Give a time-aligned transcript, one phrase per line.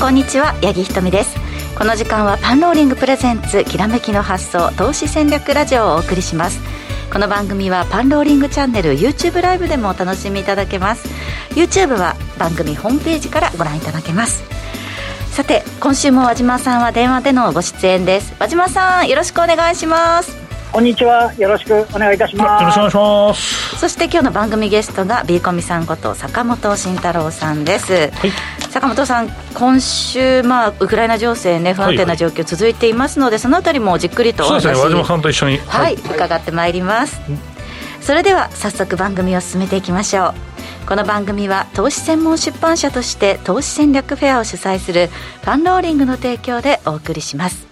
[0.00, 0.54] こんにちは。
[0.62, 1.36] 八木ひとみです。
[1.76, 6.58] この時間はパンローリングプレゼンツきらめきの発想投資戦略ラジオをお送りします。
[7.12, 11.06] この番組はパンローリングチャンネル YouTube ライブでもお楽しみいただけます。
[11.50, 14.42] YouTube は番組ホームページからご覧いただけます。
[15.32, 18.34] さて今週も和島さんは電話でのご出演です。
[18.38, 20.34] 和島さんよろしくお願いします。
[20.72, 21.34] こんにちは。
[21.34, 22.62] よろしくお願いいたします。
[22.62, 23.76] よろしくお願いします。
[23.76, 27.92] そして今日の番組ゲストがビーコミさんこと坂本慎太郎さんです。
[27.92, 28.10] はい、
[28.70, 34.74] 坂本さん、今週まあウクライナ情勢ね不安定な状況続いていますので、はいはい、そのあたりもじっくりとそうですね。
[34.74, 37.20] 和島さんと一緒に、はい、はい、伺ってまいります。
[38.00, 40.34] それでは早速番組を進めていきましょう。
[40.86, 45.08] この番組は投資専門出版社として投資戦略フェアを主催する
[45.42, 47.69] ファンローリングの提供でお送りします。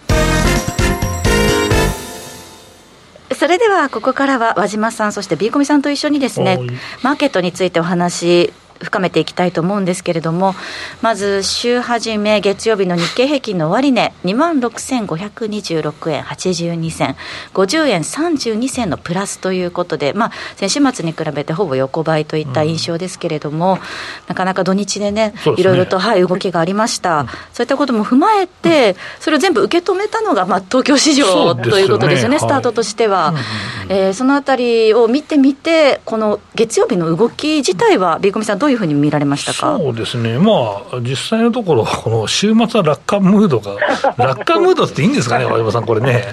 [3.38, 6.58] それではここからは和島さんそしてビーコミさんと一緒にですね
[7.04, 10.54] マーケットについてお話深めていきたいと思うんですけれども、
[11.02, 17.16] まず週始め、月曜日の日経平均の終値、2万6526円82銭、
[17.54, 23.80] 50円32銭のプラスということで、まあ、先週末に比べてほぼ横ばいといった印象ですけれども、うん、
[24.28, 33.32] なかなか土日でね、いろいろと、はい、動きがありました、うん、そういったことも踏まえて、それを全部受け止めたのが、まあ、東京市場ということですよね、スタートとしては。
[33.32, 33.42] はい、
[33.88, 39.78] えー、そのあたりを見てみて、この月曜日の動き自体は、ビーコミさん、どういうふうに見られましたか？
[39.78, 40.52] そうですね、ま
[40.92, 43.76] あ、実際のところ、 この週末は楽観ムードが、
[44.16, 46.24] 楽観ムードっていいんですかね、和山さん、これね。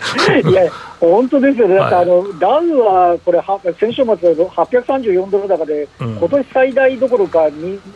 [0.44, 0.64] いや、
[1.00, 3.42] 本当ですよね、 だってあの、ダウはこれ、
[3.80, 7.48] 先週末、834ドル高で、うん、今年最大どころか、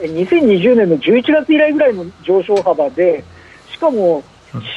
[0.01, 3.23] 2020年の11月以来ぐらいの上昇幅で、
[3.71, 4.23] しかも、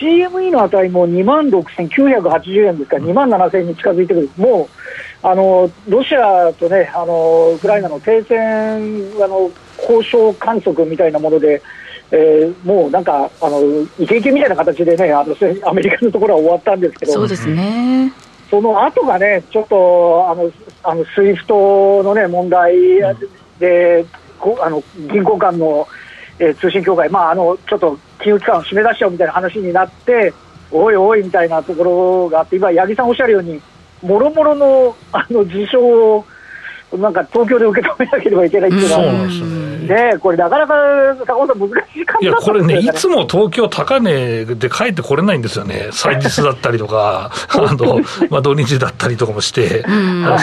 [0.00, 9.50] CME の値も2万6980円ですから、2万7000円に近づいてくる、もうあのロシアとねあのウクライナの停戦あの
[9.88, 11.62] 交渉観測みたいなもので、
[12.10, 13.60] えー、もうなんかあの
[13.98, 15.34] イケイケみたいな形でねあの
[15.68, 17.12] アメリカのところは終わったんですけど。
[17.12, 18.12] そうですね。
[18.50, 20.52] その後がね、ちょっとあの
[20.82, 22.76] あのスイフトの、ね、問題
[23.58, 24.04] で、
[24.44, 25.88] うん、あの銀行間の、
[26.42, 30.34] えー、通信協会、まあ、あのちょっと金融機関を締め出しちゃうみたいな話になって、
[30.72, 33.62] おいおいみたいなところがあって、今、八木さんおっしゃるように、
[34.02, 36.24] もろもろのあの事象を
[36.98, 39.02] なんか東京で受け止めなければいけないっていうのは、
[39.82, 40.74] ね、これ、なかなか
[41.26, 48.00] 高尾さん、難しい感じ、ね、いや、これね、いつも東京高値で帰ってこれないんですよね、祭日だったりとか、 あの
[48.30, 49.84] まあ、土日だったりとかもして、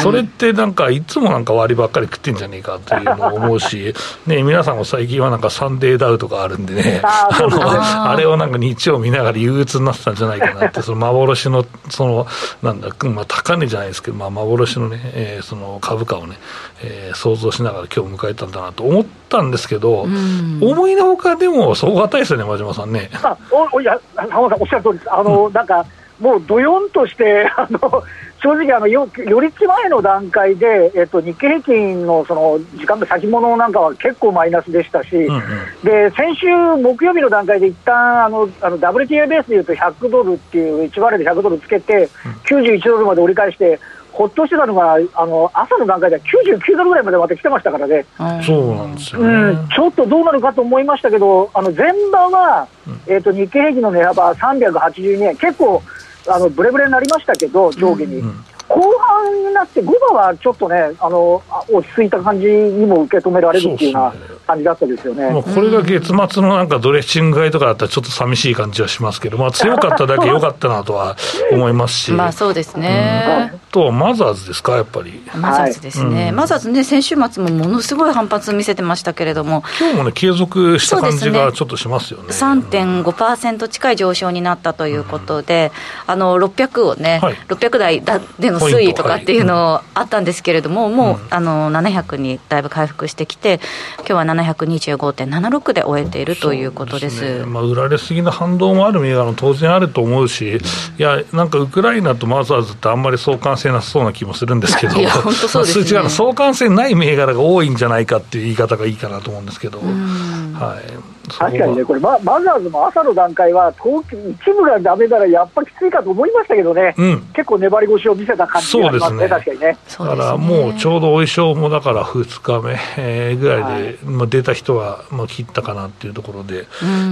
[0.02, 3.94] それってなんか、いつもなんか割ばっかり食ってんじゃねえかというのを思うし、
[4.28, 12.28] ね、皆さんも最近はなんかサンデーダウとかあるんでね、あのあれをなんか日曜見ながら憂鬱になってたんじゃないかなって、その幻の、その
[12.62, 16.38] なんだ、まあ、高値じゃないですけど、まあ、幻のね、えー、その株価をね、
[16.82, 23.10] えー、想像しながら今日迎えたんだなと思ったんですけど、思いのほかでも、そうたいですよね、真島さんね。
[23.24, 23.38] あ
[23.72, 25.86] おいや浜田さん、おっしゃる通りです、あの、うん、なんか、
[26.20, 28.04] もうどよんとして、 あの
[28.42, 35.42] 正直あのよ、より前の段階で、えっと、日経平均のその時間の先物なんかは結構マイナスでしたし、うんうん、
[35.84, 36.48] で先週
[36.82, 42.10] 木曜日の段階で、一旦あのあの WTA ベースでいうと100ドルっていう、1割で100ドルつけて、
[42.46, 43.80] 91ドルまで折り返して、
[44.12, 48.06] ほっとしてたのが、あの朝の段階では99ドルぐらいまでまた来てましたからね、
[48.46, 52.68] そうなんですよ、ね、うん、ちょっとどうなるかと思いましたけど、あの前場は、
[53.08, 55.82] えーと、日経平均の値幅382円、結構
[56.28, 58.18] あのブレブレになりましたけど、上下に。
[58.18, 61.42] うんうん後半になって、5番はちょっとね、あの
[61.72, 64.14] 落ち着いた感じにも受け止められるっていうような
[64.46, 71.18] 感じだったですよね、これが月末のなんかドレッシング買いとかだったら、ちょっと寂しい感じはしますけど、まあ、強かっただけ良かったなとは
[71.52, 73.52] 思いますし、まあそうですね。
[73.54, 75.22] うん、と、マザーズですか、やっぱり。
[75.36, 82.28] マザーズですね、はい、マザーズね、先週末もものすごい反発見せてましたけれども、今日もね、継続した感じがちょっとしますよね。
[82.28, 85.72] ね3.5%近い上昇になったということで、
[86.08, 88.04] うん、あの600をね、はい、600台
[88.40, 93.60] での推移とかっていうのあったんですけれども、もう、あの700にだいぶ回復してきて、
[94.00, 100.58] 今日は725.76で終えているということです、ね、まあ、売られすぎの反動もある銘柄も当然あると思うし、
[100.98, 109.80] いや、なんかウクライナとマザーズってあんまり相関性なさそうな気もするんですけど、本当そうですね、まあ、相関性ない銘柄が多いんじゃないかっていう言い方がいいかなと思うんですけど。
[109.80, 119.30] はい、確かにね、これ、ママザーズも朝の段階は、東京一部がだめならやっぱりきついかと思いましたけどね、うん、結構粘り腰を見せた感じがありますね、すね。
[119.30, 119.78] 確かにね。
[119.88, 126.68] だからもうちょうどお衣装もだから2日目、えー、ぐらいで、はい、まあ、出た人はまあ切ったかなっていうところで、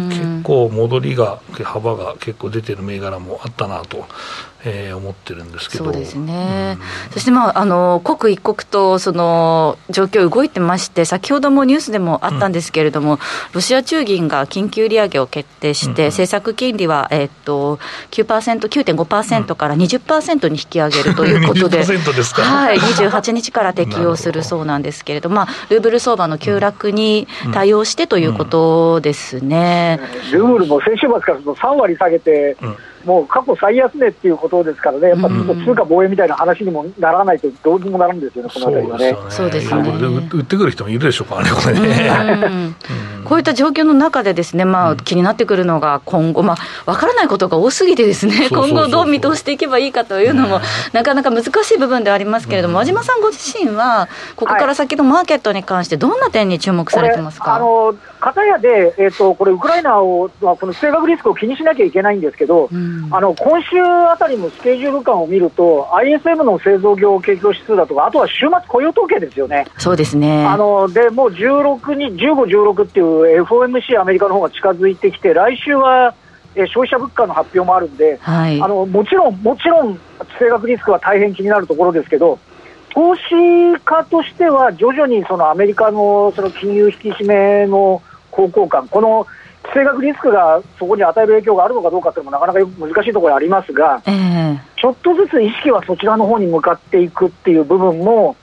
[0.09, 4.05] 結構戻りが、幅が結構出てる銘柄もあったなと
[4.65, 5.85] えー、思ってるんですけど。
[5.85, 6.77] そうですね、
[7.07, 13.19] うん、そして、まあ、あの刻一刻とその状況動いてまして、先ほどもニュースでもあったんですけれども、うん、
[13.53, 17.77] ロシア中銀が緊急利上げを決定して、うん政策金利は、えー、っと
[18.11, 29.99] 9%、9.5%から20%に引き上げるということで、 はい、28日から適用するそうなんですけれども、まあ、ルーブル相場の急落に対応してということですね。
[30.31, 32.57] ルーブルも先週末から3割下げて、
[33.07, 35.33] もう過去最安値っていうことですからね、やっぱり
[35.65, 39.15] 通貨防衛みたいな話にもならないと、どうにもなるんですよね、この辺りはね。
[39.29, 39.81] そうですね。
[40.33, 42.75] 売ってくる人もいるでしょうからね、これね。
[43.23, 50.61] こういった状況の中でですね、まあ、気になってくるのが今後、まあ、分からないことが多すぎてですね、今後どう見通していけばいいかというのも、
[50.93, 57.55] なかなか難しい部分ではありますけれども、和島さんご自身は、ここから先のマーケットに関して、どんな点に注目されてますか？
[57.55, 69.65] あの片やで、えーと、これ、ウクライナを、まあ、この地政学リスクを気にしなきゃいけないんですけど、うん、あの今週あたりのスケジュール感を見ると、ISM の製造業景況指数だとか、あとは週末雇用統計ですよね。
[69.77, 70.45] そうですね。
[70.45, 76.13] あのでもう16に15、16っていう FOMC、アメリカの方が近づいてきて、来週は
[76.55, 79.99] え消費者物価の発表もあるんで、はい、あのもちろん、もちろん地
[80.39, 82.39] 政学リスクは大変気になるところですけど、
[82.89, 88.01] 投資家としては徐々にそのアメリカのその金融引き締めの
[88.37, 89.25] 方向感、この
[89.63, 98.35] 地政学リスクがそこに与える影響があるのかどうかというのもなかなか難しいところありますが、えー、ちょっとずつ意識はそちらの方に向かっていくっていう部分も、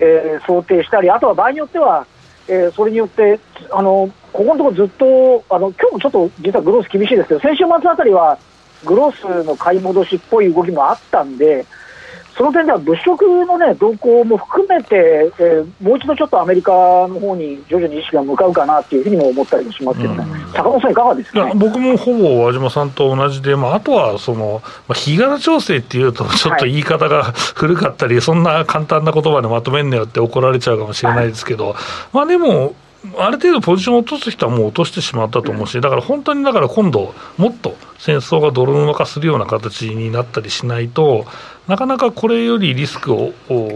[0.00, 2.06] えー、想定したり、あとは場合によっては、
[2.48, 3.38] えー、それによって
[3.70, 8.38] あのここのところずっとあの今日もちょっと実はグロース厳しいですけど先週末あたりは
[8.84, 11.64] グロースの買い戻しっぽい動きもあったんで
[12.36, 27.24] その点では物色の、ね、動向も含めて、えー、もう一度ちょっとアメリカの方に徐々に意識が向かうかなっていうふうにも思ったりもしますけどね、うん、坂本さん、いかがですか、ね、僕もほぼ和島さんと同じで、まあ、あとはその、まあ、日柄調整っていうと、ちょっと言い方が
[27.54, 31.74] 古かったり、はい、そんな簡単な言葉でまとめんのよって怒られちゃうかもしれないですけど、はい、
[32.12, 32.74] まあでも、
[33.18, 41.26] ある程度ポジションを落とす人はもう落としてしまったと思うし、だから本当にだから今度、もっと戦争が泥沼化するような形になったりしないと、
[41.68, 43.32] なかなかこれよりリスクを、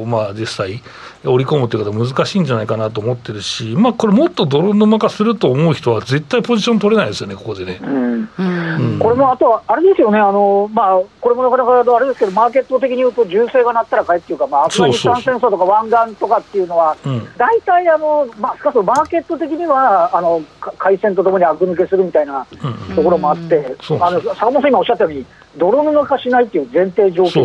[0.06, 0.83] まあ、実際、
[1.26, 7.81] 織り込むということは難しいんじゃないかなと思ってるし、まあ、これ、もっと泥沼化すると思う人は、絶対ポジション取れないですよね、ここでね。
[7.82, 8.28] うん。
[8.38, 16.96] うん、これもあとは、あれですよね、あのまあ、これもなかなかあれですけど、マーケット的に言うと、銃声が鳴ったらかいっていうか、まあ、アフガニスタン戦争とか湾岸とかっていうのは、
[17.37, 20.43] 大体、あのまあ、しかしマーケット的には、あの
[20.79, 22.46] 海戦とともに悪抜けするみたいな
[22.94, 25.26] ところもあって、あの坂本さん、今おっしゃったように、
[25.56, 27.44] 泥沼化しないっていう前提条件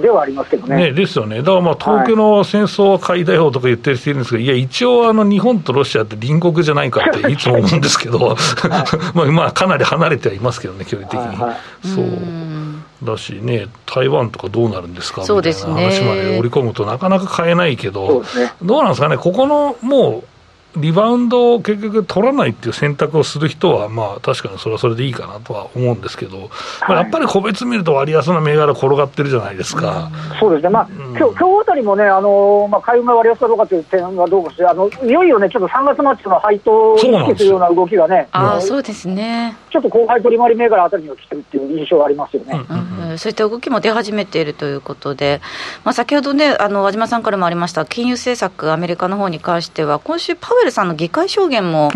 [0.00, 0.76] ではありますけどね。
[0.76, 8.36] ねですよね、だからまあ東京の戦争は買いだよとか言ってる人いるんですけど、いや、一応、あの日本とロシアって隣国じゃないかって いつも思うんですけど、
[9.14, 11.26] まあまあかなり離れてはいますけどね、距離的に。
[11.26, 12.04] はいはい、そう。
[13.04, 20.24] だしね、台湾とかどうなるんですかそうです、ね、みたいな話まで織り込むとなかなか買えないけど、ね、どうなんですかね、ここのもう
[20.76, 30.10] リバウンドを結局取らないっていう選択をする人は、まあ、確かにそれはそれでいいかなとは思うんですけど、はい、やっぱり個別見ると割安な銘柄転がってるじゃないですか。
[30.40, 39.56] そうですね、まあ、うん、今日今日あたりもね、あのまあ、海運が割安かどうかという点はどうかして、あのいよいよね、ちょっと3月末の配当を意識するような動きがね、あそうですね。
[39.72, 45.40] ちょっと後輩取り回り銘柄あたりには来てるっていう印象がありますよね、うんうん、そういった動きも出始めているということで、
[45.82, 51.90] まあ、先ほどね、あの和島さんからもありました、金融政策、アメリカの方に関しては、今週、パウエルさんの議会証言も、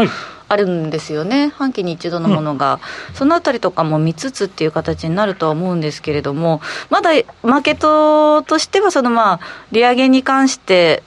[0.49, 2.79] あるんですよね、半期に一度のものが、
[3.11, 7.11] うん、そのあたりとかも見つつっていう形になるとは思うんですけれども、まだ
[7.43, 9.41] マーケットとしては、そのまあ
[9.73, 11.03] 利上げに関して、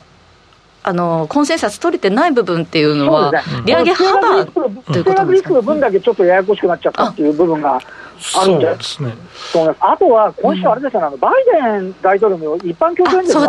[0.89, 3.31] あのコンセンサス取れてない部分っていうのは、
[3.63, 4.67] 利上げ幅と
[4.97, 7.79] いうことですか、の分だけちょっとややこしくなっちゃったっていう部分が。
[8.35, 9.13] あるんですね。
[9.79, 13.39] あとは、今週あれですよね、うん、バイデン大統領の一般教書演説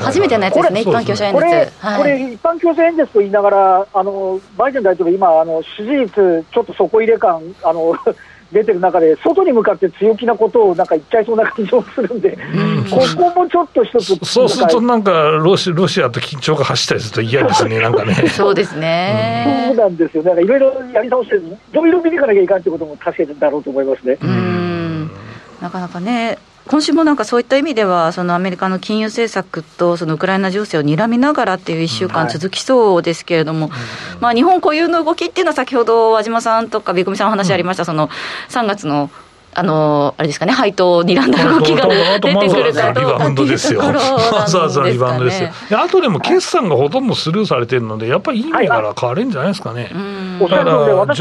[0.00, 1.34] 初めてのやつですね、一般教書演説。
[1.34, 7.94] これ、はい、これ一般教書演説と言いながら、あのバイデン大統領、今、あの支持率、ちょっと底入れ感、あの
[8.52, 12.38] 出てる中で、外に向かって強気なことをなんか言っちゃいそうな感じもするんで、
[12.90, 18.14] ここもちょっと一つそうすると、なんかロシロシアと緊張が走ったりすると嫌ですね、なんかね。
[18.28, 21.40] そうですね、そうなんですよ、なんかいろいろやり直して、い
[21.72, 24.18] ろいろ見ていかなきゃいかんということも確かにだろうと思いますね。
[24.22, 25.10] うん
[25.60, 33.70] なかなかね今週もなんかそういった意味では、そのアメリカの金融政策とそのウクライナ情勢を睨みながらっていう1週間続きそうですけれども、
[34.20, 38.08] まあ、日本固有の動きっていうのは、先ほど和島さんとか、ビコミさんお話ありました、その
[38.48, 39.10] 3月の
[39.56, 43.44] あのあれですかね、配当を睨んだ動きが出てくるかどうかと
[43.76, 44.00] ころ
[44.36, 45.50] わざわざリバウンドですよ。
[45.70, 49.92] あとでも決算がほとんどスルーされてるので、やっぱりいい銘柄買われるんじゃないですかね。
[50.40, 51.14] だから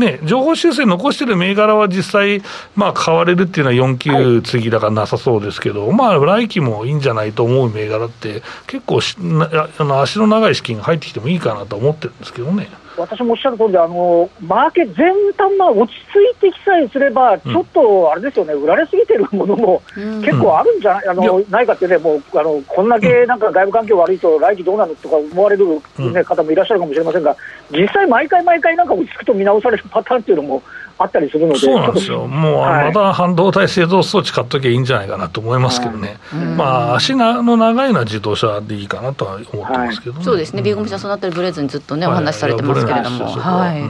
[0.00, 2.42] ね、情報修正残してる銘柄は実際、
[2.74, 12.68] まあ、買われるっていうのは4級次だからなさそうですけど、はい、まあ、来期もいいんじゃないと思う銘柄って、結構しあの足の長い資金が入ってきてもいいかなと思ってるんですけどね。
[12.96, 14.94] 私もおっしゃる通りで、あのマーケ全
[15.36, 19.82] 体が落ち着いてきさえすれば、ちょっとあれですよね、売られすぎてるものも
[20.22, 25.66] 結構あるんじゃない,、あのないかってね、もうあのこんだけなんか外部環境悪いと、来期どうなのとか思われる、
[26.12, 27.36] ね方もいらっしゃるかもしれませんが、
[27.70, 30.62] 実際、毎回毎回なんか落ち着くと見直されるパターンっていうのも
[31.02, 40.16] あったりするので、そうなんですよ、もう、はい、また半導体製造装置買っときゃいいんじゃないかなと思いますけどね、はい、まあ、足の長いのは自動車でいいかなとは思ってますけど、ね。
[40.18, 43.24] はい、そうですね、ビーゴミさん、そのあたりぶれずにずっとね、お話しされてますけれども。
[43.24, 43.82] はい、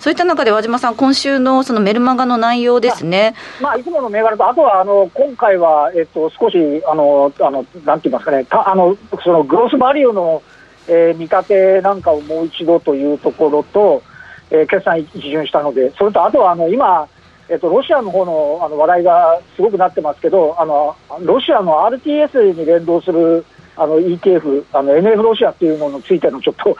[0.00, 10.42] そういった中で和島さん、今週のそのメルマガの内容ですね、まあ、いつもの銘柄と、あとはあの今回は、えっと、少しあのあのなんて言いますかね、たあのそのグロスバリューの、
[10.88, 14.02] えー、見立てなんかをもう一度というところと、
[14.50, 17.08] えー、決算一巡したので、それとあとはあの今、
[17.48, 23.44] えっと、ロシアの方のあの話題がすごくなってますけど、あのロシアの RTS に連動する
[23.76, 26.76] あの ETF、あの NF ロシアっていうものについてのちょっと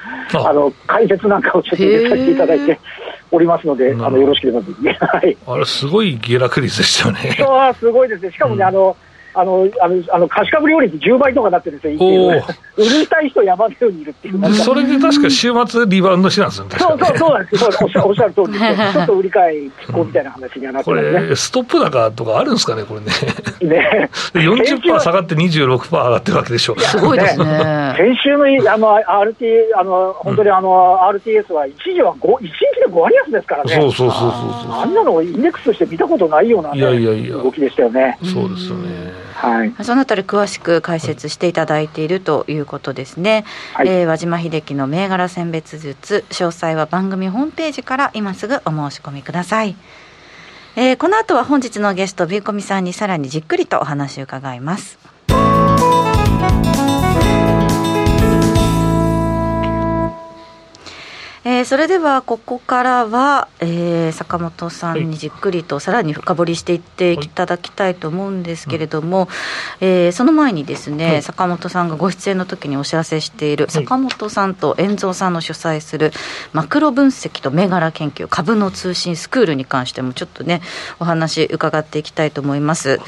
[0.49, 0.52] あ。
[0.52, 2.78] の解説なんかをちょっと入れさせていただいて
[3.30, 4.61] おりますので、あのよろしければ、
[5.06, 7.37] はい、あれ、すごい下落率でしたよね。
[7.38, 8.97] そうすごいですね、しかもね、うん、あの
[9.35, 12.31] あの、あの、あの貸し株料率10倍とかなってるんですよ、
[12.76, 14.55] 売りたい人山のようにいるっていう。
[14.55, 16.76] それで確か週末リバウンドしなんですよね。
[16.79, 17.71] そうそう、そうなんですよ。
[17.83, 18.59] おっしゃおっしゃる通りで
[18.93, 23.76] ちょっと売り買い、拮抗みたいな話にはなってますね、これ、ストップ高とかあるんですかね、これね。
[23.76, 24.11] ね。
[24.35, 26.81] 40%下がって26%上がってるわけでしょう。
[26.81, 27.95] すごいですね。
[27.97, 33.75] 先週の、あの、RT、あの、本当にあの、RTS は一時は5、一日で5割安ですからね。
[33.75, 38.19] そうそうそうそうあんなのインデックスとして見たことないような、ね、いやいやいや動きでしたよね。
[38.23, 39.24] そうですよね。
[39.44, 49.76] はい、そのあたり詳しく解説していただいているということですね、はい、えー、和島秀樹の銘柄選別術詳細は番組ホームページから今すぐお申し込みください、
[50.76, 54.98] えー、この後は本日のゲストビーコミさんにさらにじっくりとお話を伺います
[61.46, 69.28] えー、それではここからは、えー、坂本さんにじっくりとさらに深掘りしていっていただきたいと思うんですけれども、はい、
[69.82, 76.12] えー、その前にですね、はい、坂本さんがご出演の時にお知らせしている、坂本さんと遠蔵さんの主催する
[76.54, 80.62] マクロ分析と銘柄研究株の通信スクールに関してもちょっとね
[80.98, 82.90] お話伺っていきたいと思います。
[82.90, 83.00] はい、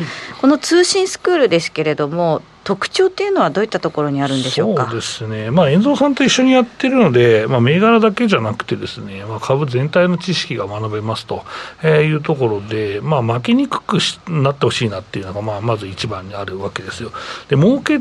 [0.43, 4.87] この通信スクールですけれども特徴っていうのはどういったところにあるんでしょうか？
[4.87, 11.45] そうですね、まあ、遠蔵さんと一緒にやってるので、まあ、銘柄だけじゃなくてですね、まあ、株全体の知識が学べますと
[11.85, 17.13] いうところで、まあ、負けにくくなってほしいなっていうのが、まあ、まず一番にあるわけですよ。
[17.49, 18.01] で儲け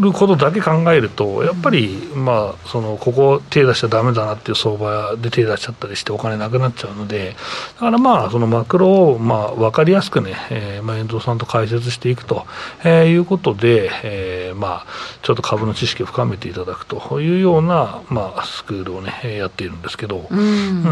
[0.00, 7.36] ることだけ考えると、やっぱり、まあ、そのここ、手出しちゃだめだなっていう相場で手出しちゃったりして、お金なくなっちゃうので、
[7.74, 12.46] だからまあ、そのマクロをまあ分かりやすくね、えーまあ、遠藤さんと解説していくと、
[12.84, 14.86] えー、いうことで、えーまあ、
[15.22, 20.84] ちょっと株の知識を深めていただくというような、まあ、スクールをね、やっているんですけど、うん、うん、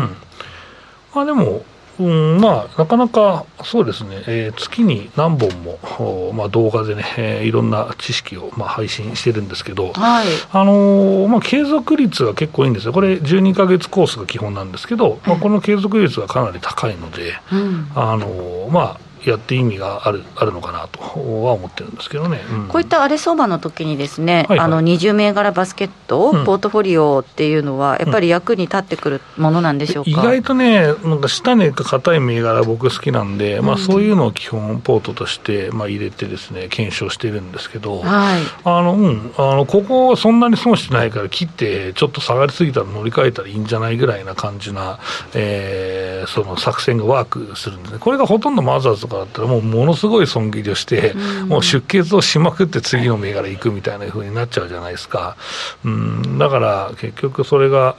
[1.14, 1.64] まあ、でも、
[2.00, 10.26] うん、まあ、なかなかそうですね、えー、月に何本も、まあ、動画でね、えー、いろんな知識を、まあ、配信してるんですけど、はい。
[10.50, 44.98] あのー、まあ、継続率が結構いいんですよ、これ、12か月コースが基本なんですけど、まあ、この継続率がかなり高いので、うん、あのー、まあ、やって意味があるあるのかなとは思ってるんですけどね、うん、こういった荒れ相場の時にですね、はいはい、あの20銘柄バスケット、ポートフォリオっていうのは、やっぱり役に立ってくるものなんでしょうか、意外とね、なんか下値が硬い銘柄、僕好きなんで、まあ、そういうのを基本ポートとして、まあ、入れてですね、検証してるんですけど、はい、あのうん、あのここ、そんなに損してないから、切って、ちょっと下がりすぎたら乗り換えたらいいんじゃないぐらいな感じな、
[45.34, 47.98] えー、その作戦がワークするんですね。
[47.98, 55.36] これがほとんどマザーズとかだったら、もうものすごい損切りをして、うん、もう出血をしまくって次の銘柄行くみたいなふうになっちゃうじゃないですか。
[55.84, 57.96] うん、だから結局それが、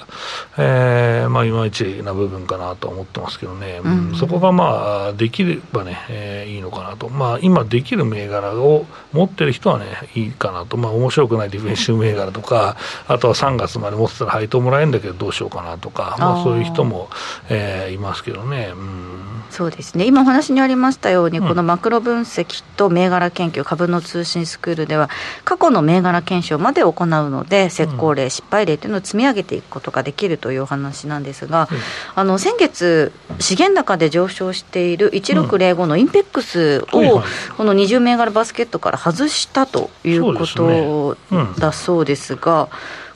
[0.58, 7.10] えー、まあいまいちな部分かなと思ってますけどね、うん、そこがまあできればね、えー、いいのかなと。
[7.10, 10.78] まあ今できる銘柄を持ってる人はね、いいかなと。
[10.78, 12.78] まあ面白くないディフェンシブ銘柄とか、
[13.08, 17.10] あとは3月まで持ってたら配当もらえるんだけどどうしようかなとか、まあそういう人も、
[17.50, 18.72] えー、いますけどね。
[18.74, 25.10] うんそうですね今お話にありましたように、うん、このマクロ分析と銘柄研究株の通信スクールでは
[25.44, 31.78] 過去の銘柄検証まで行うので石膏例、うん、失敗例というのを積み上げていくことができるというお話なんですが、うん、
[32.16, 37.24] あの先月資源高で上昇している1605のインペックスを、
[37.58, 41.18] この20銘柄バスケットから外したということ
[41.58, 42.70] だそうですが。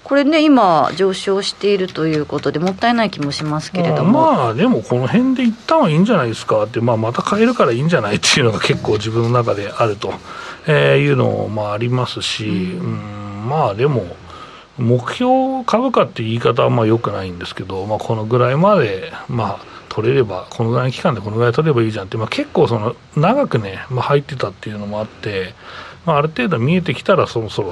[0.05, 4.35] これね、今、上昇しているということで、もったいない気もしますけれども。
[4.35, 6.65] まあ、でもこの辺で一旦はいいんじゃないですか。
[6.65, 10.13] って、まあ、また買えるからいいんじゃないっていうのが結構自分の中であると、
[10.67, 14.05] えー、いうのもまあありますし、うん、うんまあでも、
[14.77, 25.53] 目標株価って言い方はまあよくないんですけど、まあ、このぐらいまで、まあ、取れれば、このぐらいの期間でこのぐらい取ればいいじゃんって、まあ、結構その長くね、まあ、入ってたっていうのもあって、
[26.05, 27.71] まあ、ある程度見えてきたらそろそろ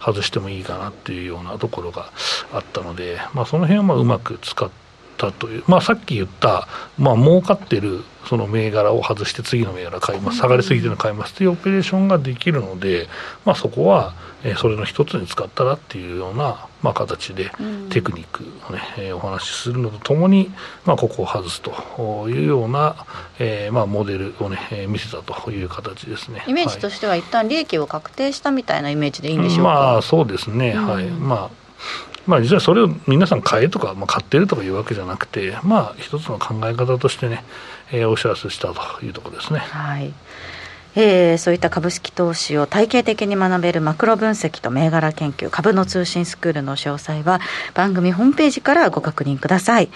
[0.00, 2.12] 外してもいいかなっていうようなところが
[2.52, 4.85] あったので、まあ、その辺はまあうまく使って
[5.16, 6.68] たという、まあ、さっき言った、
[6.98, 13.08] まあ儲かってるその銘柄を外して次の銘柄買います下がりすぎてるの買いますというオペレーションができるので、
[13.44, 17.50] まあ、そこはえそれの一つに使ったらっていうような、まあ、形で
[17.90, 20.52] テクニックをね、えお話しするのとともに、
[20.84, 23.06] まあ、ここを外すというような、
[23.38, 26.44] えー、まあ、モデルをね、え見せたという形ですね。
[26.46, 31.65] イメージとしては、一旦利益を確定したみたいなイメージでいいんでしょうか、まあ、そうですね、うん、はいまあ
[32.26, 37.44] まあ、実はそれを皆さん買えとか、まあ、買ってるとかいうわけじゃなくて、まあ、一つの考え方としてね、
[37.92, 39.60] えー、お知らせしたというところですね。
[39.60, 40.12] はい
[40.96, 47.40] えー、そういった株式投資を体系的に学べるマクロ分析と銘柄研究株の通信スクールの詳細は
[47.74, 49.90] 番組ホームページからご確認ください。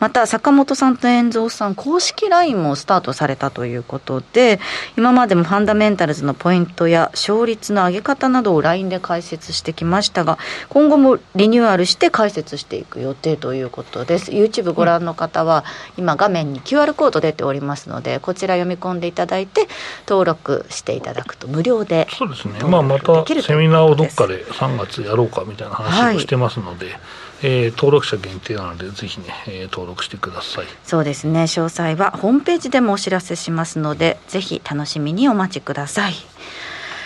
[0.00, 4.58] また坂本さんと遠蔵さん公式 LINE もスタートされたということで
[4.96, 10.38] 今までもファンダメンタルズのポイントや勝率の上げ方などを LINE で解説してきましたが
[10.70, 14.30] 今後もリニューアルして解説していく予定ということです。
[14.30, 15.64] YouTube ご覧の方は
[15.98, 19.68] 今画面に QR コード出ておりますのでこちら読み込んでいただいて
[20.06, 27.00] 登録していただくと無料でそうですね、まあ、またセミナーをどっかで3月やろうかみたいな話をしてますので、はい、
[27.42, 30.66] えー、登録者限定なのでぜひね、えー、登録してください。
[30.84, 31.44] そうですね。
[31.44, 36.14] 詳細はホームページでもお知らせしますのでぜひ楽しみにお待ちください。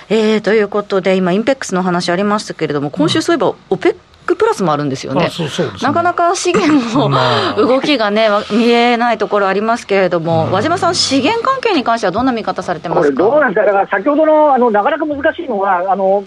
[0.09, 3.97] えー、ということで今インペックスの話ありましたけれども今週そういえば、オペッ
[4.31, 5.73] クプラスもあるんですよね、そうそうね。
[5.83, 13.25] なかなか資源の動きがね、見えないところありますけれども、和島さん、資源関係に関してはどんな見方されてますか？
[13.25, 16.25] これ、どうなんですか、だから先ほどのあのなかなか難しいのは、あの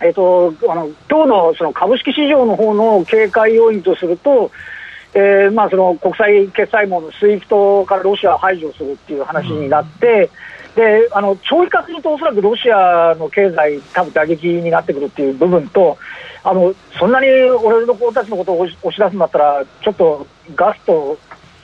[0.00, 4.50] えーと、あの今日のその株式市場の方の警戒要因とすると、
[5.14, 10.28] えーまあ、その国際決済網の SWIFT からロシアを排除するっていう話になって、うん、
[10.74, 15.96] であの長期化すると、おそらくロシアの経済、多分打撃になってくるっていう部分と、
[16.42, 21.16] あのそんなに俺の子たちのことを押し出すんだったら、ちょっとガスと、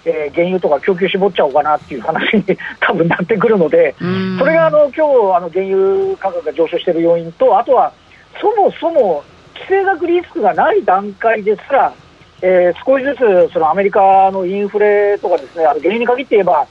[0.05, 2.45] えー、原油とか供給絞っちゃおうかなっていう話に
[2.81, 3.95] 多分なってくるので、
[4.39, 5.01] それがあの今日
[5.37, 7.93] あの原油価格が上昇している要因と、あとは
[8.41, 11.93] そもそも地政学リスクがない段階ですら、
[12.43, 13.15] えー、少しず
[13.49, 16.67] つそのアメリカのインフレとかですね、あの原油に限って言えば、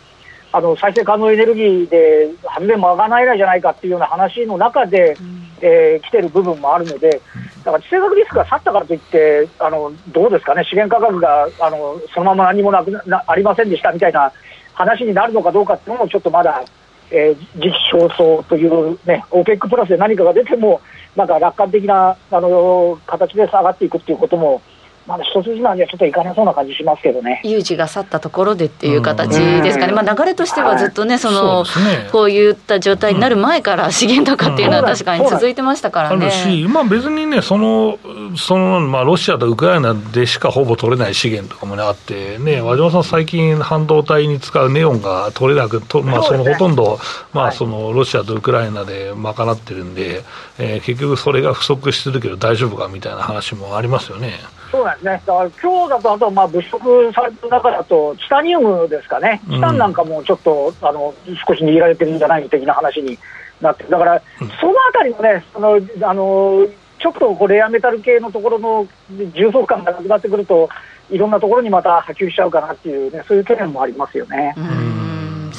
[0.52, 7.22] あの再生可能エネルギーで発電賄えないじゃないかっていうような話の中で、うん、えー、来てる部分もあるので、
[7.64, 14.32] だから地政学リスクが去ったからといって、あのどうですかね、資源価格があのそのまま何もなくなありませんでしたみたいな
[14.74, 16.64] 話になるのかどうかっていうのも、ちょっとまだ、
[17.12, 20.82] えー、時期尚早という、ね、OPEC プラスで何かが出ても、
[21.16, 24.62] なんか楽観的なあの形で下がっていくっていうことも、
[25.10, 27.42] まだ一筋縄にはちょっといかなそうな感じしますけどね。
[27.44, 36.28] 有事が去ったところでっていう形ですかね、まあ、流れとしてはずっとね、その、ね、こういった状態になる前から資源高っていうのは確かに続いてましたからね。
[36.28, 37.98] あるし、まあ、別にね、その、
[38.38, 47.00] そのまあ、ロシアとウクライナでしかほぼ取れない資源とかも、ね、あって、ね、和島さん、最近、半導体に使うネオンが取れなく、とまあ、そのほとんど、
[47.34, 50.24] まあ、そのロシアとウクライナで賄ってるんで、
[50.60, 54.34] えー、結局それが不足してるけど大丈夫かみたいな話もありますよね。
[54.72, 61.14] そうなんですね、だから今日だと、あとまあ物色された中だと、チタニウムですかね、チタンなんかもちょっと、あの
[61.48, 63.18] 少し握られてるんじゃない的な話に
[63.62, 66.68] なって、だから、そのあたりのね、そのあの
[67.00, 68.88] ちょっとこうレアメタル系のところの
[69.34, 70.70] 重層感がなくなってくると、
[71.10, 74.54] いろんなところにまた波及しちゃうかなっていうね、そういう懸念もありますよね。
[74.58, 74.89] うん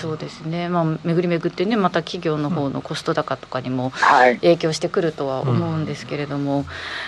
[0.01, 3.93] そうですね、まあ、巡り巡ってね、また企業の方のコスト高とかにも
[4.41, 6.65] 影響してくるとは思うんですけれども、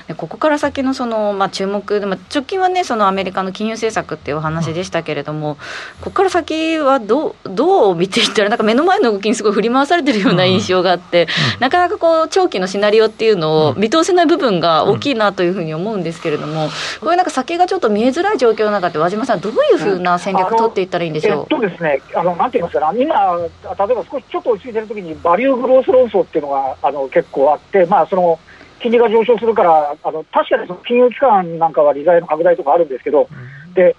[0.08, 5.56] はい、ここから先のその、まあ、注目で、まあ、直近はね、そのアメリカの金融政策っていうお話でしたけれども、
[6.02, 11.28] ここから先はどうどう見ていったら、なんか目の前の動きにすごい振り回されてるような印象があって、
[11.60, 16.68] なかなかこう長期のシナリオっていうのを見通せない部分が大きいなというふうに思うんですけれども、
[17.00, 21.42] こういうなんか先がちょっと見えづらい状況の中で、和島さん、どういうふうな戦略取っていったらいいんでしょう？
[21.42, 28.38] えっとですねあのなんて言いますか今、例えば少しちょっと落ち着いてるときに、バリューグロース論争っていうのがあの結構あって、まあ、その
[28.80, 33.96] 金利が上昇するから、あの確かにその金融機関なんかは利財の拡大とかあるんですけど、うん、で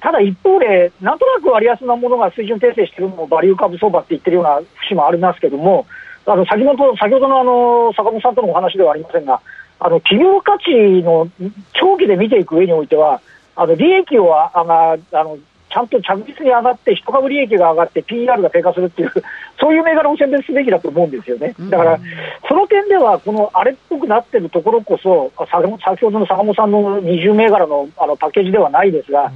[0.00, 5.86] ただ一方で、なんとなく割安なものが水準訂正してるのもバリュー株相場って言ってるような節もありますけども、
[6.24, 9.40] あの先ほど先ほどのあの坂本さんとのお話ではありませんが、
[9.80, 11.28] あの企業価値の
[11.74, 13.20] 長期で見ていく上においては、
[13.54, 15.36] あの利益をあがあの
[15.72, 19.12] ちゃんと着実に上がって、一株利益が上がって、PR が低下するっていう、
[19.58, 21.54] そういう銘柄を選別すべきだと思うんですよね。
[21.70, 21.98] だから、
[22.46, 25.32] その点では、このあれっぽくなってるところこそ、
[25.82, 29.32] 先ほどの坂本さんの20銘柄のあのパッケージではないですが、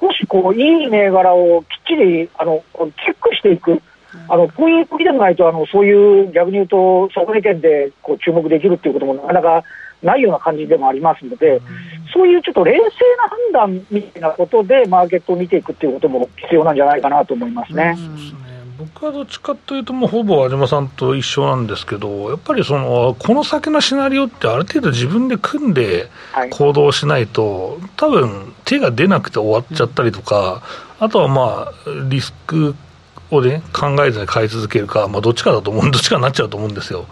[0.00, 2.62] 少しこういい銘柄をきっちりあの
[3.04, 3.80] チェックしていく。
[4.28, 9.64] あのこういう時でもないとあの、そういう逆に言うと、底値圏でこう注目できるっていうこともなかなか
[10.04, 11.60] ないような感じでもありますので、
[12.12, 17.96] そういうちょっと冷静な判断みたいなことで、マーケットを見ていくっていうことも必要なんじゃないかなと思いますね。
[18.78, 26.08] 僕はどっちかというと、もうほぼ和島さんと一緒なんですけど、やっぱりそのこの先のシナリオって、ある程度自分で組んで
[26.50, 30.62] 行動しないと、はい、多分手が出なくて終わっちゃったりとか、
[30.98, 31.72] あとはまあ、
[32.08, 32.74] リスク
[33.30, 37.06] をね、考えずに買い続けるか、まあ、どっちかだと思う、どっちかになっちゃうと思うんですよ。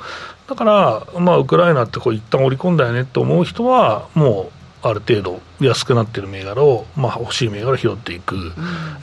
[0.53, 4.51] だから、まあ、ウクライナってこう一旦織り込んだよねと思う人は、も
[4.83, 8.53] うある程度安くなってる銘柄を、まあ、欲しい銘柄を拾っていく、うん、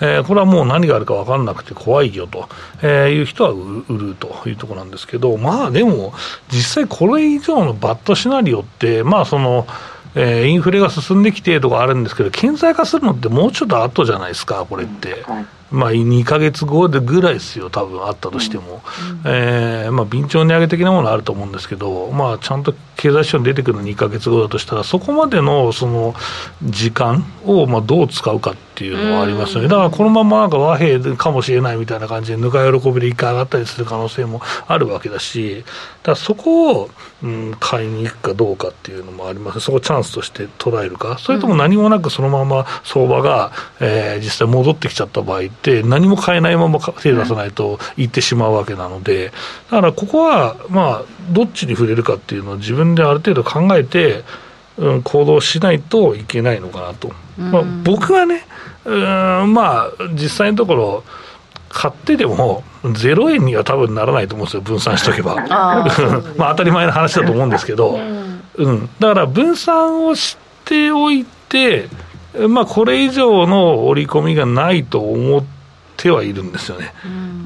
[0.01, 2.49] えー、これはもう何があるか分かんなくて怖いよと、
[2.83, 6.13] えー、いう人は売るというところなんですけど、まあでも、
[6.51, 9.65] 実際これ以上のバットシナリオって、まあその、
[10.13, 15.23] えー、インフレが進んできてとかあるんですけど、顕在化するのってもうちょっと後じゃないですか、これって。
[15.27, 15.33] うん。
[15.33, 18.82] はいまあ、2か月後でぐらいですよ、多分あったとしても、
[19.25, 26.13] うん、えー、まあ、便乗値上げ的なものあると思うんですけど、まあ、ちゃんと経済指標に出てくるの2か月後だとしたら、そこまでのその
[26.63, 35.63] 時間をまあどう使うかっていうのはありますよね、だからこのままなんか和平かもしれないみたいな感じで、ぬか喜びで一回上がったりする可能性もあるわけだし、
[36.03, 36.89] だそこを、
[37.23, 39.62] うん、買いに行くかどうかっていうのもあります。
[39.62, 49.31] そこをチャンスとして捉えるか、それとも何もなくそのまま相場が、えー、実際戻ってきちゃった場合って、何も買えないまま手出さないといってしまうわけなので、
[49.69, 54.23] だからここは、まあ、どっちに触れるかっていうのを自分である程度考えて、
[54.77, 57.11] うん、行動しないといけないのかなと。
[57.37, 58.45] まあ、僕はね、
[58.85, 61.03] うんまあ、実際のところ、
[61.67, 65.35] 買ってでも、0円には多分ならないと思うんですよ、分散しとけば。
[65.49, 65.85] あ
[66.37, 67.99] まあ当たり前の話だと思うんですけど、
[68.55, 71.89] うん、だから分散をしておいて、
[72.47, 75.43] まあ、これ以上の織り込みがないと思っ
[75.97, 76.93] てはいるんですよね。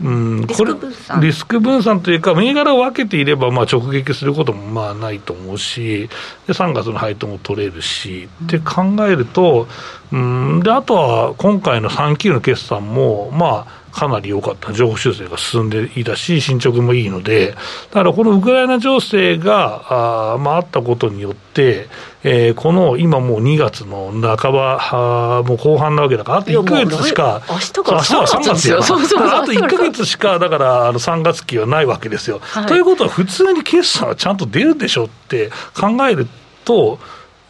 [0.03, 1.21] うん、リスク分散。
[1.21, 6.09] リスク分散というか、銘柄を分けていれば、まあ、直撃することもまあないと思うし、
[6.47, 9.67] で3月の配当も取れるし、うん、って考えると、
[10.11, 17.51] うん、であとは今回の3期の決算も、まあ、かなり良かった、情報修正が進んでいたし、進捗もいいので、
[17.91, 21.87] だからこのウクライナ情勢があ,、まあ、あったことによって、
[22.23, 32.39] えー、この今もう2月の半ば、あもう後半なわけだから、あと1か月しか、明日から3月よ、そうそうあと1か月しか、だからあの3月期はないわけですよ。
[32.41, 36.27] はい、ということは、普通に決算はちゃんと出るでしょって考える
[36.65, 36.99] と、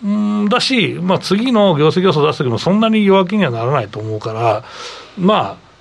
[0.04, 4.64] うんだし、まあ、次の業績予想出すときもそんなに弱気にはならないと思うから、
[5.18, 5.73] まあ、本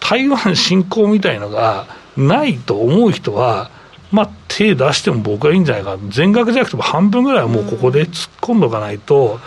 [0.00, 3.70] 台湾侵攻みたいのがないと思う人は、
[4.10, 9.38] まあ、手出しても僕はいいんじゃないか、全額じゃなくても半分ぐらいはもうここで突っ込んどかないと、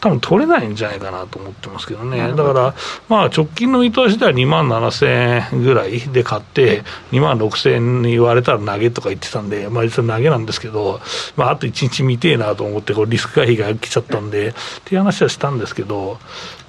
[0.00, 2.74] 多分取れないんじゃないかなと思ってますけどね、だから、
[3.08, 11.00] まあ、直近の見通しでは2万7000円ぐらいで買って、2万6000円に言われたら投げとか言ってたんで、まあ、実は投げなんですけど、
[11.36, 14.52] まあ、あと1日見てえなと思って、こリスク回避が来ちゃったんで、っ
[14.84, 16.18] ていう話はしたんですけど、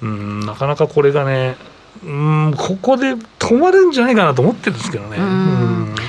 [0.02, 1.56] うん、なかなかこれがね、
[2.04, 5.18] うんここで止まるんじゃないかなと思ってるんですけどね。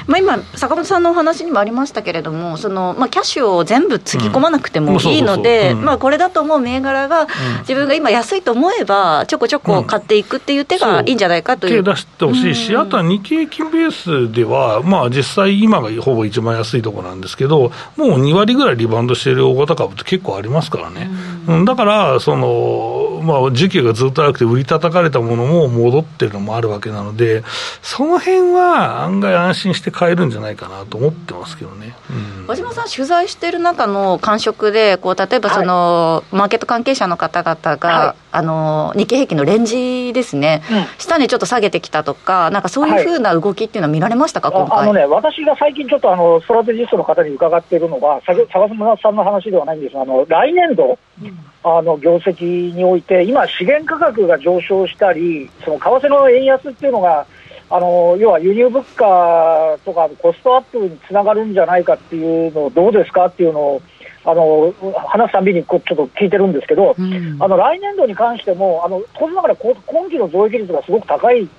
[0.07, 7.27] まあ、今、坂本さんのお話にもありましたけれども、そのまあ、キャッシュを全部つぎ込まなくてもいいので、これだと思う銘柄が、
[7.59, 11.83] 自分が今、安いと思えば、ちょこちょこ買っていくっていう手がいいんじゃないかという。
[11.83, 21.09] 手出してほしいし、あとは日経平均ベースでは、まあ、実際、今がほぼ一番安いところなんですけど、もう2割ぐらいリバウンドしている大型株って結構ありますからね。
[21.47, 27.43] うん、だからその、まあ、時期がずっと早くて売り叩かれたものも戻ってるのもあるわけなので、
[27.81, 51.53] その辺は案外安心して買えるんじゃないかなと思ってますけどね、うん、和島さん、取材している中の感触で、こう例えばその、はい、マーケット関係者の方々が、はい、あの日経平均のレンジですね、うん、下にちょっと下げてきたとか、なんかそういうふうな動きっていうのは見られましたか、はい、あのね、私が最近ちょっとあのストラテジストの方に伺っているのは、坂本さんの話ではないんですが、あの来年度、うん。
[51.65, 57.25] あの業績において、今、資源価格が上昇したり、その為替の円安っていうのが、
[57.69, 63.81] あの要は輸入物価とかコストアップにつながるんじゃないかっていうのをどうですかっていうのを
[64.25, 64.73] あの
[65.07, 71.49] 話すたびにこちょっと聞いてるんですけど、うん、あの来年度に関しても、あの当然ながら今期の増益率がすごく高い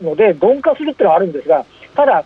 [0.00, 2.24] ので、鈍化するっていうのはあるんですが、ただ、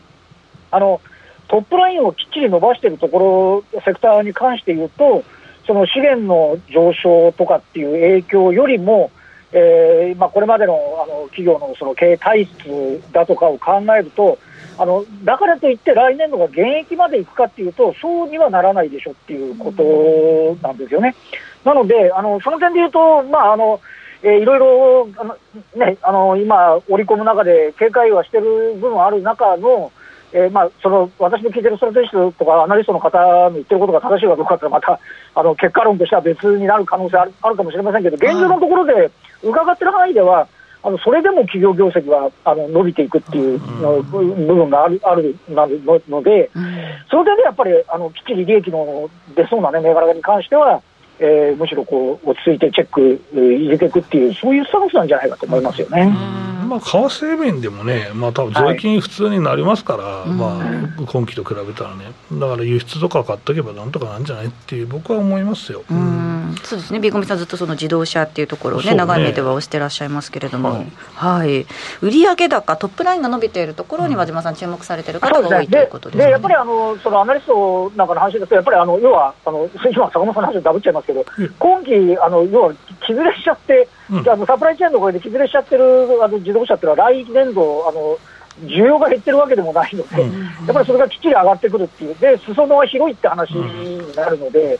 [0.71, 1.01] あの
[1.49, 5.25] トップラインをきっちり伸ばしているところ、セクターに関して言うと、
[5.67, 9.11] その資源の上昇とかっていう影響よりも、
[9.53, 14.39] えーまあ、これまでのあの企業のその経営体質だとかを考えると、
[14.79, 21.15] あのだからといって来年度が現役までいくかっていうと、そうにはならないでしょっていうことなんですよね。
[21.65, 23.81] なので、あのその点で言うと、まああの
[24.23, 25.37] えー、いろいろあの、
[25.77, 29.93] ね、あの今、織り込む中で警戒はしてる部分ある中の、
[30.33, 35.01] えーまあ、その私の聞いてるストラテジストとかアナリストの方の言ってることが正しいかどうかってまた
[35.35, 39.11] あの結果論としては別になる可能性あるあるかもしれませんけど、現状のところで
[39.43, 40.49] 伺ってる範囲では、
[40.83, 46.51] あのそれでも企業業績はあの伸びていくっていうの部分があるあるなので、
[47.11, 50.83] その点でやっぱりあのきっちり利益の出そうな、ね、銘柄に関しては、
[51.19, 56.13] えー、むしろこう落ち着いてチェック入れていくっていう、そういうスタンスなんじゃないかと思いますよね。
[56.69, 65.83] まあ、為替面でもね、まあ多分税金普通になりますから、はい、まあ、今期と比べたらね、だから輸出とか買っておけばなんとかなんじゃないっていう、僕は思いますよ。
[65.91, 66.55] うん。
[66.63, 68.95] そうですね、ビーコミさん、ずっとその自動車っていうところをね、ね。
[68.95, 71.67] 長い目では押してらっしゃいますけれども、はい、はい、
[72.03, 76.25] 売上高、トップラインが伸びているところに、和島さん、注目されている方が多い、ということですね。
[76.27, 81.25] でやっぱりあのそのアナリストなんかの話ですと、やっぱりあの要は、あの今、坂本さんの話ダブっちゃいますけど、
[81.59, 82.73] 今期、あの要は
[83.09, 88.19] 崩れしちゃって、うん、あのサプライチェーンの声で崩れしちゃってるあの自動車っていうのは、来年度、あの
[88.67, 94.79] 需要が減ってるわけでもないので、うん、やっぱりそれがきっちり上がってくるっていう、で裾野は広いって話になるので、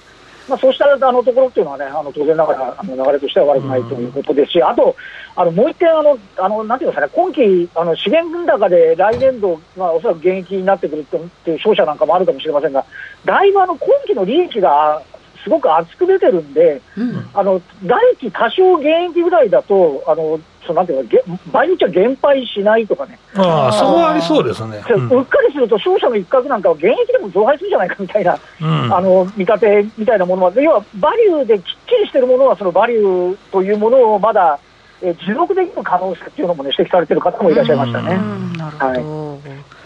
[0.49, 4.97] まあ、そうしたあのところっていうのはね、あの当然ながらあの流れとしては悪くないということですし、あと、
[5.37, 11.05] あのもう一点あのあの、なんていうんですかね、今期、あの資源高で来年度、まあ、おそらく現役になってくるっ
[11.45, 12.85] ていう商社なんかもあるかもしれませんが、
[13.25, 15.03] だいぶあの今期の利益が
[15.49, 21.17] すごく厚く出てるんで、うん、あの来期多少現役ぐらいだと、あのそのなんていうか、
[21.51, 31.69] 場合によっては減配しないとかね、ああ、そこはありそうですね、うん、うっかりすると、商社の一角なんかは現役でも増配するんじゃないかみたいな、うん、あの見立てみたいなものは、要はバリューできっち
[32.03, 34.59] りしてるものは、そのバリューというものをまだ、
[35.01, 38.19] え持続できる可能性っていうのも、ね、指摘されてる方もいらっしゃいましたね。
[38.59, 39.78] なるほど、はい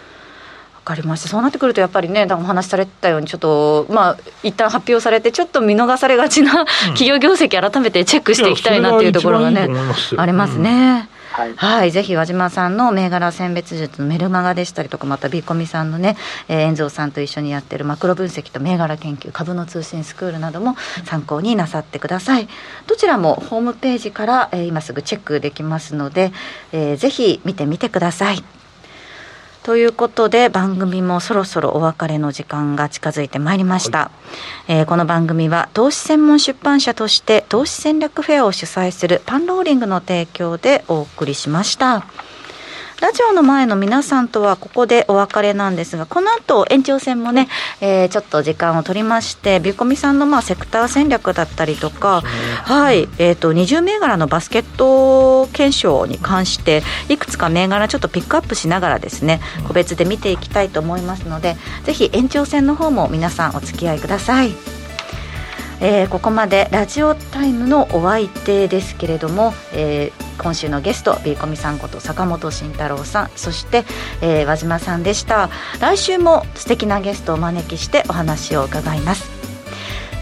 [0.85, 1.29] かりました。
[1.29, 6.65] そうなってくるとやっぱりねお話しされたようにちょっとまあ一旦発表されてちょっと見逃されがちな
[6.95, 9.69] 企業業績改めてチェックしていきたいなっていうところがね、
[10.17, 11.09] ありますね。
[11.33, 16.17] はい、はい、ぜひ和島さんの銘柄選別術のメルマガでしたりとかまたビーコミさんのね、
[16.49, 22.49] えー、遠藤さんと一緒にやってるマクロ分析と銘柄研究株の通信スクールなども参考になさってください。
[22.87, 26.33] どちらもホームページから、えー、今すぐチェックできますので、
[26.73, 28.45] えー、ぜひ見てみてください
[29.63, 34.11] ということで番組もそろそろお別れの時間が近づいてまいりました、は
[34.69, 42.05] い、えー、この番組は投資専門出版社として投資戦略フェアを主催するパンローリングの提供でお送りしました。
[43.01, 47.49] ラジオの前の皆さんとはここでお別れなんですが、この後延長戦もね、
[47.81, 64.53] えー、ちょっと時間を取りまして、ビューコミさんのまあセクター戦略だったりとか、はい、えっ、ー、と、20銘柄のバスケット検証に関して、いくつか銘柄ちょっとピックアップしながらですね、個別で見ていきたいと思いますので、ぜひ延長戦の方も皆さんお付き合いください。
[65.85, 73.85] えー、ここまでラジオタイムのお相手ですけれども、えー、今週のゲストビーコミさんこと坂本慎太郎さんそして、
[74.21, 75.51] えー、和島さんでした。
[75.81, 79.31] 来週も素敵なゲストをお招きしてお話を伺います。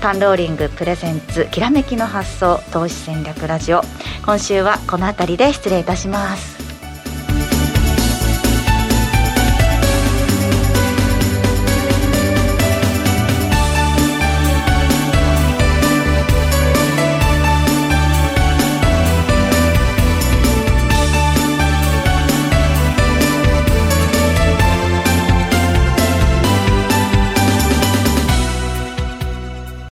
[0.00, 3.82] パンローリングプレゼンツきらめきの発想投資戦略ラジオ。
[4.24, 6.59] 今週はこの辺りで失礼いたします。